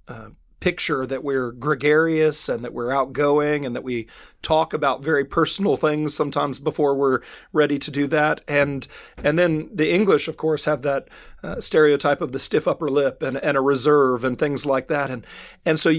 uh, 0.08 0.28
picture 0.60 1.06
that 1.06 1.22
we're 1.22 1.52
gregarious 1.52 2.48
and 2.48 2.64
that 2.64 2.72
we're 2.72 2.90
outgoing 2.90 3.64
and 3.64 3.76
that 3.76 3.84
we 3.84 4.08
talk 4.40 4.72
about 4.72 5.04
very 5.04 5.24
personal 5.24 5.76
things 5.76 6.14
sometimes 6.14 6.58
before 6.58 6.94
we're 6.96 7.20
ready 7.52 7.78
to 7.78 7.90
do 7.90 8.06
that 8.06 8.40
and 8.48 8.88
and 9.22 9.38
then 9.38 9.68
the 9.72 9.92
english 9.92 10.28
of 10.28 10.36
course 10.36 10.64
have 10.64 10.80
that 10.80 11.08
uh, 11.42 11.60
stereotype 11.60 12.22
of 12.22 12.32
the 12.32 12.38
stiff 12.38 12.66
upper 12.66 12.88
lip 12.88 13.22
and, 13.22 13.36
and 13.36 13.56
a 13.56 13.60
reserve 13.60 14.24
and 14.24 14.38
things 14.38 14.64
like 14.64 14.88
that 14.88 15.10
and 15.10 15.26
and 15.64 15.78
so 15.78 15.92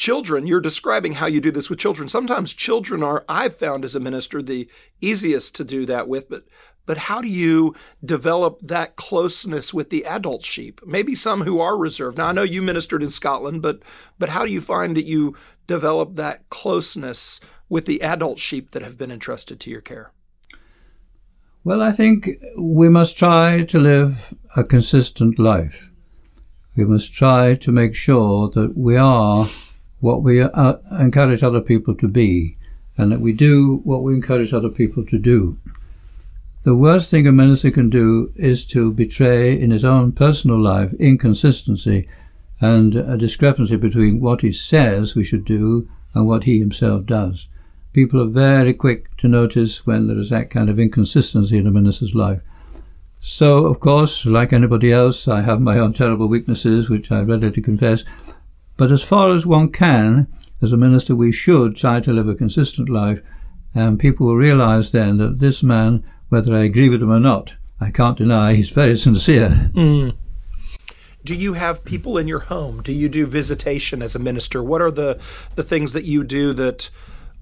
children, 0.00 0.46
you're 0.46 0.62
describing 0.62 1.12
how 1.12 1.26
you 1.26 1.42
do 1.42 1.50
this 1.50 1.68
with 1.68 1.78
children. 1.78 2.08
Sometimes 2.08 2.54
children 2.54 3.02
are, 3.02 3.22
I've 3.28 3.54
found 3.54 3.84
as 3.84 3.94
a 3.94 4.00
minister, 4.00 4.40
the 4.40 4.66
easiest 5.02 5.54
to 5.56 5.64
do 5.64 5.84
that 5.84 6.08
with, 6.08 6.30
but, 6.30 6.44
but 6.90 6.98
how 6.98 7.22
do 7.22 7.28
you 7.28 7.72
develop 8.04 8.62
that 8.62 8.96
closeness 8.96 9.72
with 9.72 9.90
the 9.90 10.04
adult 10.04 10.44
sheep? 10.44 10.80
Maybe 10.84 11.14
some 11.14 11.42
who 11.42 11.60
are 11.60 11.78
reserved. 11.78 12.18
Now, 12.18 12.26
I 12.26 12.32
know 12.32 12.42
you 12.42 12.62
ministered 12.62 13.00
in 13.00 13.10
Scotland, 13.10 13.62
but, 13.62 13.78
but 14.18 14.30
how 14.30 14.44
do 14.44 14.50
you 14.50 14.60
find 14.60 14.96
that 14.96 15.04
you 15.04 15.36
develop 15.68 16.16
that 16.16 16.50
closeness 16.50 17.40
with 17.68 17.86
the 17.86 18.02
adult 18.02 18.40
sheep 18.40 18.72
that 18.72 18.82
have 18.82 18.98
been 18.98 19.12
entrusted 19.12 19.60
to 19.60 19.70
your 19.70 19.80
care? 19.80 20.10
Well, 21.62 21.80
I 21.80 21.92
think 21.92 22.28
we 22.58 22.88
must 22.88 23.16
try 23.16 23.62
to 23.66 23.78
live 23.78 24.34
a 24.56 24.64
consistent 24.64 25.38
life. 25.38 25.92
We 26.74 26.84
must 26.84 27.14
try 27.14 27.54
to 27.54 27.70
make 27.70 27.94
sure 27.94 28.48
that 28.48 28.76
we 28.76 28.96
are 28.96 29.44
what 30.00 30.24
we 30.24 30.42
uh, 30.42 30.78
encourage 30.98 31.44
other 31.44 31.60
people 31.60 31.94
to 31.98 32.08
be, 32.08 32.56
and 32.96 33.12
that 33.12 33.20
we 33.20 33.32
do 33.32 33.80
what 33.84 34.02
we 34.02 34.12
encourage 34.12 34.52
other 34.52 34.70
people 34.70 35.06
to 35.06 35.20
do. 35.20 35.56
The 36.62 36.74
worst 36.74 37.10
thing 37.10 37.26
a 37.26 37.32
minister 37.32 37.70
can 37.70 37.88
do 37.88 38.32
is 38.36 38.66
to 38.66 38.92
betray 38.92 39.58
in 39.58 39.70
his 39.70 39.82
own 39.82 40.12
personal 40.12 40.60
life 40.60 40.92
inconsistency 40.94 42.06
and 42.60 42.94
a 42.94 43.16
discrepancy 43.16 43.76
between 43.76 44.20
what 44.20 44.42
he 44.42 44.52
says 44.52 45.16
we 45.16 45.24
should 45.24 45.46
do 45.46 45.88
and 46.12 46.26
what 46.26 46.44
he 46.44 46.58
himself 46.58 47.06
does. 47.06 47.48
People 47.94 48.20
are 48.20 48.26
very 48.26 48.74
quick 48.74 49.16
to 49.16 49.26
notice 49.26 49.86
when 49.86 50.06
there 50.06 50.18
is 50.18 50.28
that 50.28 50.50
kind 50.50 50.68
of 50.68 50.78
inconsistency 50.78 51.56
in 51.56 51.66
a 51.66 51.70
minister's 51.70 52.14
life. 52.14 52.42
So, 53.22 53.64
of 53.64 53.80
course, 53.80 54.26
like 54.26 54.52
anybody 54.52 54.92
else, 54.92 55.28
I 55.28 55.40
have 55.40 55.62
my 55.62 55.78
own 55.78 55.94
terrible 55.94 56.26
weaknesses, 56.26 56.90
which 56.90 57.10
I 57.10 57.22
readily 57.22 57.62
confess, 57.62 58.04
but 58.76 58.90
as 58.90 59.02
far 59.02 59.32
as 59.32 59.46
one 59.46 59.72
can, 59.72 60.26
as 60.60 60.72
a 60.72 60.76
minister, 60.76 61.16
we 61.16 61.32
should 61.32 61.74
try 61.74 62.00
to 62.00 62.12
live 62.12 62.28
a 62.28 62.34
consistent 62.34 62.90
life, 62.90 63.22
and 63.74 63.98
people 63.98 64.26
will 64.26 64.36
realize 64.36 64.92
then 64.92 65.16
that 65.18 65.40
this 65.40 65.62
man, 65.62 66.04
whether 66.30 66.56
I 66.56 66.64
agree 66.64 66.88
with 66.88 67.02
him 67.02 67.12
or 67.12 67.20
not, 67.20 67.56
I 67.80 67.90
can't 67.90 68.16
deny 68.16 68.54
he's 68.54 68.70
very 68.70 68.96
sincere. 68.96 69.70
Mm. 69.74 70.16
Do 71.24 71.34
you 71.34 71.52
have 71.52 71.84
people 71.84 72.16
in 72.16 72.26
your 72.26 72.38
home? 72.38 72.80
Do 72.82 72.92
you 72.92 73.10
do 73.10 73.26
visitation 73.26 74.00
as 74.00 74.16
a 74.16 74.18
minister? 74.18 74.62
What 74.62 74.80
are 74.80 74.90
the, 74.90 75.14
the 75.54 75.62
things 75.62 75.92
that 75.92 76.04
you 76.04 76.24
do 76.24 76.54
that 76.54 76.88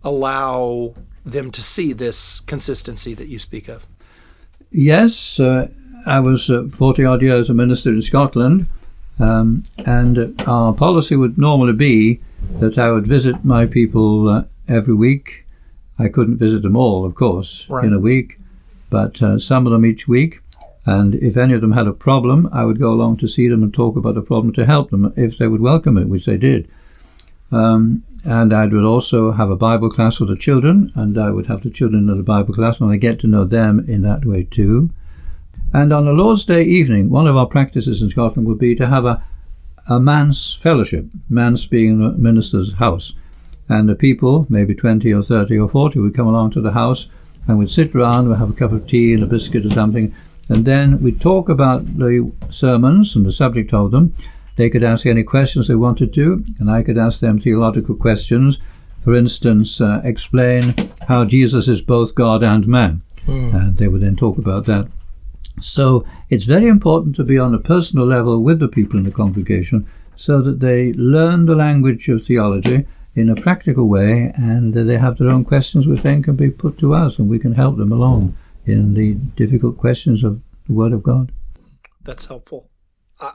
allow 0.02 0.94
them 1.24 1.52
to 1.52 1.62
see 1.62 1.92
this 1.92 2.40
consistency 2.40 3.14
that 3.14 3.28
you 3.28 3.38
speak 3.38 3.68
of? 3.68 3.86
Yes, 4.72 5.38
uh, 5.38 5.68
I 6.06 6.18
was 6.18 6.50
uh, 6.50 6.64
40 6.70 7.04
odd 7.04 7.22
years 7.22 7.48
a 7.50 7.54
minister 7.54 7.90
in 7.90 8.02
Scotland, 8.02 8.66
um, 9.20 9.62
and 9.86 10.40
our 10.48 10.72
policy 10.72 11.14
would 11.14 11.38
normally 11.38 11.72
be 11.72 12.20
that 12.58 12.78
I 12.78 12.90
would 12.90 13.06
visit 13.06 13.44
my 13.44 13.66
people 13.66 14.28
uh, 14.28 14.44
every 14.68 14.94
week. 14.94 15.46
I 15.98 16.08
couldn't 16.08 16.38
visit 16.38 16.62
them 16.62 16.76
all, 16.76 17.04
of 17.04 17.14
course, 17.14 17.68
right. 17.68 17.84
in 17.84 17.92
a 17.92 17.98
week, 18.00 18.38
but 18.90 19.22
uh, 19.22 19.38
some 19.38 19.66
of 19.66 19.72
them 19.72 19.86
each 19.86 20.08
week. 20.08 20.40
And 20.86 21.14
if 21.16 21.36
any 21.36 21.52
of 21.52 21.60
them 21.60 21.72
had 21.72 21.86
a 21.86 21.92
problem, 21.92 22.48
I 22.52 22.64
would 22.64 22.78
go 22.78 22.92
along 22.92 23.18
to 23.18 23.28
see 23.28 23.48
them 23.48 23.62
and 23.62 23.74
talk 23.74 23.96
about 23.96 24.14
the 24.14 24.22
problem 24.22 24.54
to 24.54 24.64
help 24.64 24.90
them 24.90 25.12
if 25.16 25.36
they 25.36 25.46
would 25.46 25.60
welcome 25.60 25.98
it, 25.98 26.08
which 26.08 26.24
they 26.24 26.38
did. 26.38 26.68
Um, 27.50 28.04
and 28.24 28.52
I 28.52 28.66
would 28.66 28.84
also 28.84 29.32
have 29.32 29.50
a 29.50 29.56
Bible 29.56 29.90
class 29.90 30.16
for 30.16 30.24
the 30.24 30.36
children, 30.36 30.90
and 30.94 31.16
I 31.18 31.30
would 31.30 31.46
have 31.46 31.62
the 31.62 31.70
children 31.70 32.08
in 32.08 32.16
the 32.16 32.22
Bible 32.22 32.54
class, 32.54 32.80
and 32.80 32.90
I 32.90 32.96
get 32.96 33.18
to 33.20 33.26
know 33.26 33.44
them 33.44 33.84
in 33.86 34.02
that 34.02 34.24
way 34.24 34.44
too. 34.44 34.90
And 35.72 35.92
on 35.92 36.08
a 36.08 36.12
Lord's 36.12 36.46
Day 36.46 36.62
evening, 36.62 37.10
one 37.10 37.26
of 37.26 37.36
our 37.36 37.46
practices 37.46 38.00
in 38.00 38.08
Scotland 38.08 38.48
would 38.48 38.58
be 38.58 38.74
to 38.74 38.86
have 38.86 39.04
a, 39.04 39.22
a 39.88 40.32
fellowship, 40.60 41.06
manse 41.28 41.66
being 41.66 42.02
a 42.02 42.12
minister's 42.12 42.74
house. 42.74 43.12
And 43.68 43.88
the 43.88 43.94
people, 43.94 44.46
maybe 44.48 44.74
20 44.74 45.12
or 45.12 45.22
30 45.22 45.58
or 45.58 45.68
40, 45.68 45.98
would 46.00 46.14
come 46.14 46.26
along 46.26 46.50
to 46.52 46.62
the 46.62 46.72
house 46.72 47.08
and 47.48 47.58
we'd 47.58 47.70
sit 47.70 47.94
round, 47.94 48.28
we'd 48.28 48.38
have 48.38 48.50
a 48.50 48.52
cup 48.52 48.72
of 48.72 48.86
tea 48.86 49.14
and 49.14 49.22
a 49.22 49.26
biscuit 49.26 49.66
or 49.66 49.70
something, 49.70 50.14
and 50.48 50.64
then 50.64 51.02
we'd 51.02 51.20
talk 51.20 51.48
about 51.48 51.84
the 51.84 52.32
sermons 52.50 53.16
and 53.16 53.26
the 53.26 53.32
subject 53.32 53.74
of 53.74 53.90
them. 53.90 54.14
They 54.56 54.70
could 54.70 54.84
ask 54.84 55.06
any 55.06 55.22
questions 55.22 55.66
they 55.66 55.74
wanted 55.74 56.12
to, 56.14 56.44
and 56.58 56.70
I 56.70 56.82
could 56.82 56.98
ask 56.98 57.20
them 57.20 57.38
theological 57.38 57.94
questions. 57.94 58.58
For 59.00 59.14
instance, 59.14 59.80
uh, 59.80 60.00
explain 60.04 60.62
how 61.06 61.24
Jesus 61.24 61.68
is 61.68 61.80
both 61.80 62.14
God 62.14 62.42
and 62.42 62.66
man. 62.66 63.02
Mm. 63.26 63.54
And 63.54 63.76
they 63.76 63.88
would 63.88 64.00
then 64.00 64.16
talk 64.16 64.36
about 64.36 64.64
that. 64.66 64.88
So 65.60 66.04
it's 66.28 66.44
very 66.44 66.68
important 66.68 67.16
to 67.16 67.24
be 67.24 67.38
on 67.38 67.54
a 67.54 67.58
personal 67.58 68.06
level 68.06 68.42
with 68.42 68.58
the 68.58 68.68
people 68.68 68.98
in 68.98 69.04
the 69.04 69.10
congregation 69.10 69.86
so 70.16 70.42
that 70.42 70.60
they 70.60 70.92
learn 70.94 71.46
the 71.46 71.54
language 71.54 72.08
of 72.08 72.24
theology 72.24 72.86
in 73.18 73.28
a 73.28 73.36
practical 73.36 73.88
way 73.88 74.32
and 74.36 74.74
they 74.74 74.98
have 74.98 75.18
their 75.18 75.28
own 75.28 75.44
questions 75.44 75.86
which 75.86 76.02
then 76.02 76.22
can 76.22 76.36
be 76.36 76.50
put 76.50 76.78
to 76.78 76.94
us 76.94 77.18
and 77.18 77.28
we 77.28 77.38
can 77.38 77.54
help 77.54 77.76
them 77.76 77.92
along 77.92 78.36
in 78.64 78.94
the 78.94 79.14
difficult 79.14 79.76
questions 79.76 80.22
of 80.22 80.42
the 80.66 80.74
Word 80.74 80.92
of 80.92 81.02
God. 81.02 81.32
That's 82.02 82.26
helpful. 82.26 82.70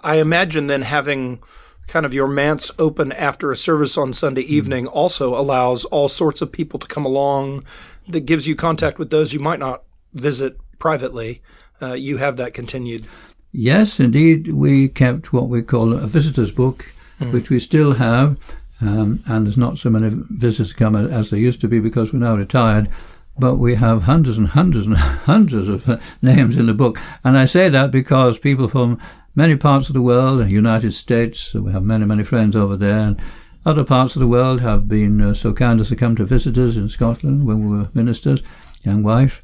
I 0.04 0.18
imagine 0.18 0.68
then 0.68 0.84
having 0.84 1.40
kind 1.88 2.06
of 2.06 2.14
your 2.14 2.28
manse 2.28 2.72
open 2.80 3.12
after 3.12 3.52
a 3.52 3.58
service 3.58 3.98
on 3.98 4.14
Sunday 4.14 4.44
mm-hmm. 4.44 4.54
evening 4.54 4.88
also 4.88 5.38
allows 5.38 5.86
all 5.86 6.08
sorts 6.08 6.42
of 6.42 6.52
people 6.52 6.80
to 6.80 6.88
come 6.88 7.06
along 7.06 7.66
that 8.08 8.22
gives 8.22 8.48
you 8.48 8.56
contact 8.56 8.98
with 8.98 9.10
those 9.10 9.34
you 9.34 9.40
might 9.40 9.60
not 9.60 9.84
visit 10.14 10.58
privately 10.80 11.42
uh, 11.82 11.94
you 11.94 12.18
have 12.18 12.38
that 12.38 12.54
continued. 12.54 13.06
Yes, 13.52 14.00
indeed. 14.00 14.54
We 14.54 14.88
kept 14.88 15.34
what 15.34 15.50
we 15.50 15.62
call 15.62 15.94
a 15.94 16.08
visitor's 16.08 16.52
book, 16.52 16.86
mm. 17.20 17.34
which 17.34 17.50
we 17.50 17.60
still 17.60 17.94
have. 17.94 18.40
Um, 18.84 19.24
and 19.28 19.46
there's 19.46 19.58
not 19.58 19.78
so 19.78 19.90
many 19.90 20.10
visitors 20.12 20.74
come 20.74 20.96
as 20.96 21.30
there 21.30 21.40
used 21.40 21.62
to 21.62 21.68
be 21.68 21.80
because 21.80 22.12
we're 22.12 22.20
now 22.20 22.36
retired. 22.36 22.90
But 23.38 23.56
we 23.56 23.76
have 23.76 24.04
hundreds 24.04 24.38
and 24.38 24.50
hundreds 24.50 24.86
and 24.86 24.96
hundreds 24.98 25.68
of 25.68 25.90
uh, 25.90 25.98
names 26.22 26.58
in 26.58 26.68
the 26.68 26.74
book. 26.74 27.00
And 27.24 27.38
I 27.38 27.46
say 27.46 27.70
that 27.70 27.92
because 27.92 28.38
people 28.38 28.68
from 28.68 29.00
many 29.36 29.56
parts 29.56 29.90
of 29.90 29.94
the 29.94 30.02
world, 30.02 30.52
United 30.52 30.92
States, 30.92 31.54
we 31.54 31.72
have 31.72 31.84
many, 31.84 32.06
many 32.06 32.24
friends 32.24 32.56
over 32.56 32.78
there, 32.78 33.00
and 33.00 33.22
other 33.66 33.84
parts 33.84 34.16
of 34.16 34.20
the 34.20 34.28
world 34.28 34.62
have 34.62 34.88
been 34.88 35.22
uh, 35.22 35.34
so 35.34 35.54
kind 35.54 35.80
as 35.80 35.90
to 35.90 35.96
come 35.96 36.16
to 36.18 36.26
visit 36.26 36.58
us 36.58 36.76
in 36.76 36.90
Scotland 36.90 37.48
when 37.48 37.68
we 37.68 37.78
were 37.78 37.90
ministers, 37.94 38.44
young 38.84 39.02
wife 39.02 39.42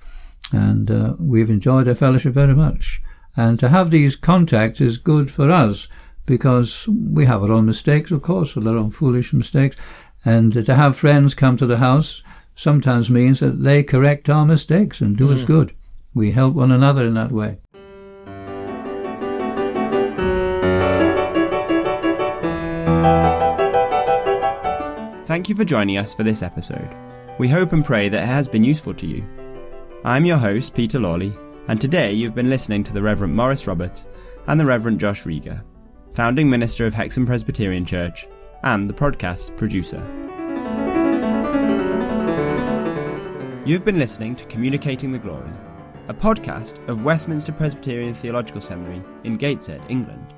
and 0.51 0.89
uh, 0.89 1.13
we've 1.19 1.50
enjoyed 1.50 1.86
their 1.86 1.96
fellowship 1.96 2.34
very 2.34 2.55
much. 2.55 3.01
And 3.36 3.60
to 3.60 3.69
have 3.69 3.89
these 3.89 4.15
contacts 4.15 4.81
is 4.81 4.98
good 4.98 5.31
for 5.31 5.51
us 5.51 5.88
because 6.29 6.88
we 6.88 7.25
have 7.25 7.41
our 7.41 7.51
own 7.51 7.65
mistakes, 7.65 8.12
of 8.12 8.21
course, 8.21 8.55
with 8.55 8.67
our 8.67 8.77
own 8.77 8.91
foolish 8.91 9.33
mistakes. 9.33 9.75
And 10.24 10.53
to 10.53 10.75
have 10.75 10.95
friends 10.95 11.33
come 11.33 11.57
to 11.57 11.65
the 11.65 11.77
house 11.77 12.21
sometimes 12.53 13.09
means 13.09 13.39
that 13.39 13.63
they 13.63 13.81
correct 13.81 14.29
our 14.29 14.45
mistakes 14.45 15.01
and 15.01 15.17
do 15.17 15.29
mm. 15.29 15.33
us 15.33 15.43
good. 15.43 15.74
We 16.13 16.31
help 16.31 16.53
one 16.53 16.71
another 16.71 17.03
in 17.05 17.15
that 17.15 17.31
way. 17.31 17.57
Thank 25.25 25.50
you 25.50 25.55
for 25.55 25.65
joining 25.65 25.98
us 25.98 26.13
for 26.13 26.24
this 26.24 26.43
episode. 26.43 26.95
We 27.39 27.48
hope 27.48 27.74
and 27.74 27.83
pray 27.83 28.07
that 28.09 28.24
it 28.24 28.27
has 28.27 28.48
been 28.48 28.63
useful 28.63 28.93
to 28.95 29.07
you. 29.07 29.25
I'm 30.03 30.25
your 30.25 30.38
host, 30.38 30.75
Peter 30.75 31.00
Lawley, 31.00 31.33
and 31.67 31.81
today 31.81 32.13
you've 32.13 32.36
been 32.36 32.50
listening 32.51 32.83
to 32.83 32.93
the 32.93 33.01
Reverend 33.01 33.36
Maurice 33.36 33.65
Roberts 33.65 34.07
and 34.48 34.59
the 34.59 34.65
Reverend 34.65 35.00
Josh 35.00 35.24
Rieger, 35.24 35.63
founding 36.20 36.50
minister 36.50 36.86
of 36.86 36.94
Hexham 36.94 37.26
Presbyterian 37.26 37.86
Church 37.86 38.28
and 38.64 38.90
the 38.90 38.94
podcast's 38.94 39.52
producer. 39.52 40.00
You've 43.66 43.86
been 43.86 43.98
listening 43.98 44.36
to 44.36 44.46
Communicating 44.48 45.14
the 45.14 45.18
Glory, 45.18 45.54
a 46.10 46.14
podcast 46.14 46.86
of 46.90 47.06
Westminster 47.06 47.54
Presbyterian 47.54 48.14
Theological 48.14 48.60
Seminary 48.60 49.02
in 49.24 49.38
Gateshead, 49.38 49.82
England. 49.88 50.34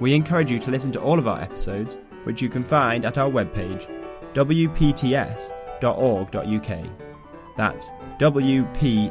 We 0.00 0.12
encourage 0.12 0.50
you 0.50 0.58
to 0.58 0.72
listen 0.72 0.90
to 0.90 1.00
all 1.00 1.20
of 1.20 1.28
our 1.28 1.40
episodes, 1.40 1.96
which 2.24 2.42
you 2.42 2.48
can 2.48 2.64
find 2.64 3.04
at 3.04 3.16
our 3.16 3.30
webpage, 3.30 3.88
wpts.org.uk 4.34 5.50
that's 7.56 7.92
wpts.org.uk. 8.18 9.10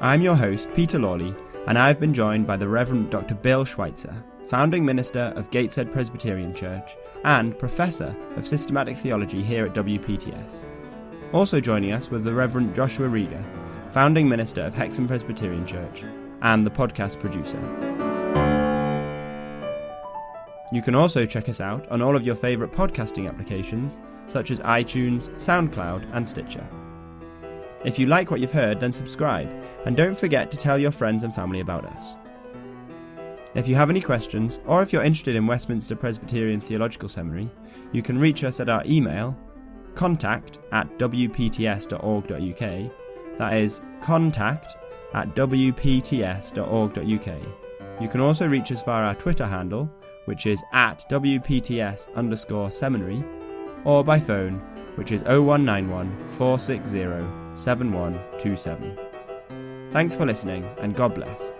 I'm 0.00 0.20
your 0.22 0.34
host, 0.34 0.74
Peter 0.74 0.98
Lawley, 0.98 1.34
and 1.66 1.78
I've 1.78 2.00
been 2.00 2.12
joined 2.12 2.46
by 2.46 2.56
the 2.56 2.68
Reverend 2.68 3.10
Dr. 3.10 3.34
Bill 3.34 3.64
Schweitzer, 3.64 4.14
founding 4.46 4.84
minister 4.84 5.32
of 5.36 5.50
Gateshead 5.50 5.90
Presbyterian 5.90 6.54
Church 6.54 6.96
and 7.24 7.58
professor 7.58 8.14
of 8.36 8.46
systematic 8.46 8.96
theology 8.96 9.42
here 9.42 9.66
at 9.66 9.74
WPTS. 9.74 10.64
Also 11.32 11.60
joining 11.60 11.92
us 11.92 12.10
was 12.10 12.22
the 12.22 12.34
Reverend 12.34 12.74
Joshua 12.74 13.08
Rieger, 13.08 13.42
founding 13.90 14.28
minister 14.28 14.60
of 14.60 14.74
Hexham 14.74 15.08
Presbyterian 15.08 15.66
Church 15.66 16.04
and 16.42 16.66
the 16.66 16.70
podcast 16.70 17.18
producer. 17.20 17.58
You 20.72 20.82
can 20.82 20.94
also 20.94 21.24
check 21.24 21.48
us 21.48 21.60
out 21.60 21.88
on 21.88 22.02
all 22.02 22.16
of 22.16 22.26
your 22.26 22.34
favourite 22.34 22.72
podcasting 22.72 23.28
applications, 23.28 24.00
such 24.26 24.50
as 24.50 24.60
iTunes, 24.60 25.30
SoundCloud, 25.32 26.08
and 26.12 26.28
Stitcher. 26.28 26.66
If 27.84 27.98
you 27.98 28.06
like 28.06 28.30
what 28.30 28.40
you've 28.40 28.50
heard, 28.52 28.80
then 28.80 28.92
subscribe, 28.92 29.54
and 29.84 29.96
don't 29.96 30.16
forget 30.16 30.50
to 30.50 30.56
tell 30.56 30.78
your 30.78 30.90
friends 30.90 31.22
and 31.22 31.34
family 31.34 31.60
about 31.60 31.84
us. 31.84 32.16
If 33.54 33.68
you 33.68 33.74
have 33.76 33.90
any 33.90 34.00
questions, 34.00 34.58
or 34.66 34.82
if 34.82 34.92
you're 34.92 35.04
interested 35.04 35.36
in 35.36 35.46
Westminster 35.46 35.94
Presbyterian 35.94 36.60
Theological 36.60 37.08
Seminary, 37.08 37.50
you 37.92 38.02
can 38.02 38.18
reach 38.18 38.42
us 38.42 38.58
at 38.58 38.68
our 38.68 38.82
email 38.86 39.38
contact 39.94 40.58
at 40.72 40.98
wpts.org.uk. 40.98 42.58
That 43.38 43.54
is 43.54 43.82
contact 44.00 44.76
at 45.12 45.34
wpts.org.uk. 45.34 46.42
You 48.00 48.08
can 48.08 48.20
also 48.20 48.48
reach 48.48 48.72
us 48.72 48.82
via 48.84 49.04
our 49.04 49.14
Twitter 49.14 49.46
handle, 49.46 49.88
which 50.24 50.46
is 50.46 50.64
at 50.72 51.04
wpts 51.08 52.12
underscore 52.14 52.70
seminary, 52.70 53.22
or 53.84 54.02
by 54.02 54.18
phone, 54.18 54.54
which 54.96 55.12
is 55.12 55.22
0191 55.22 56.30
460 56.30 57.43
7127. 57.54 58.98
Thanks 59.92 60.16
for 60.16 60.26
listening, 60.26 60.64
and 60.78 60.94
God 60.94 61.14
bless. 61.14 61.52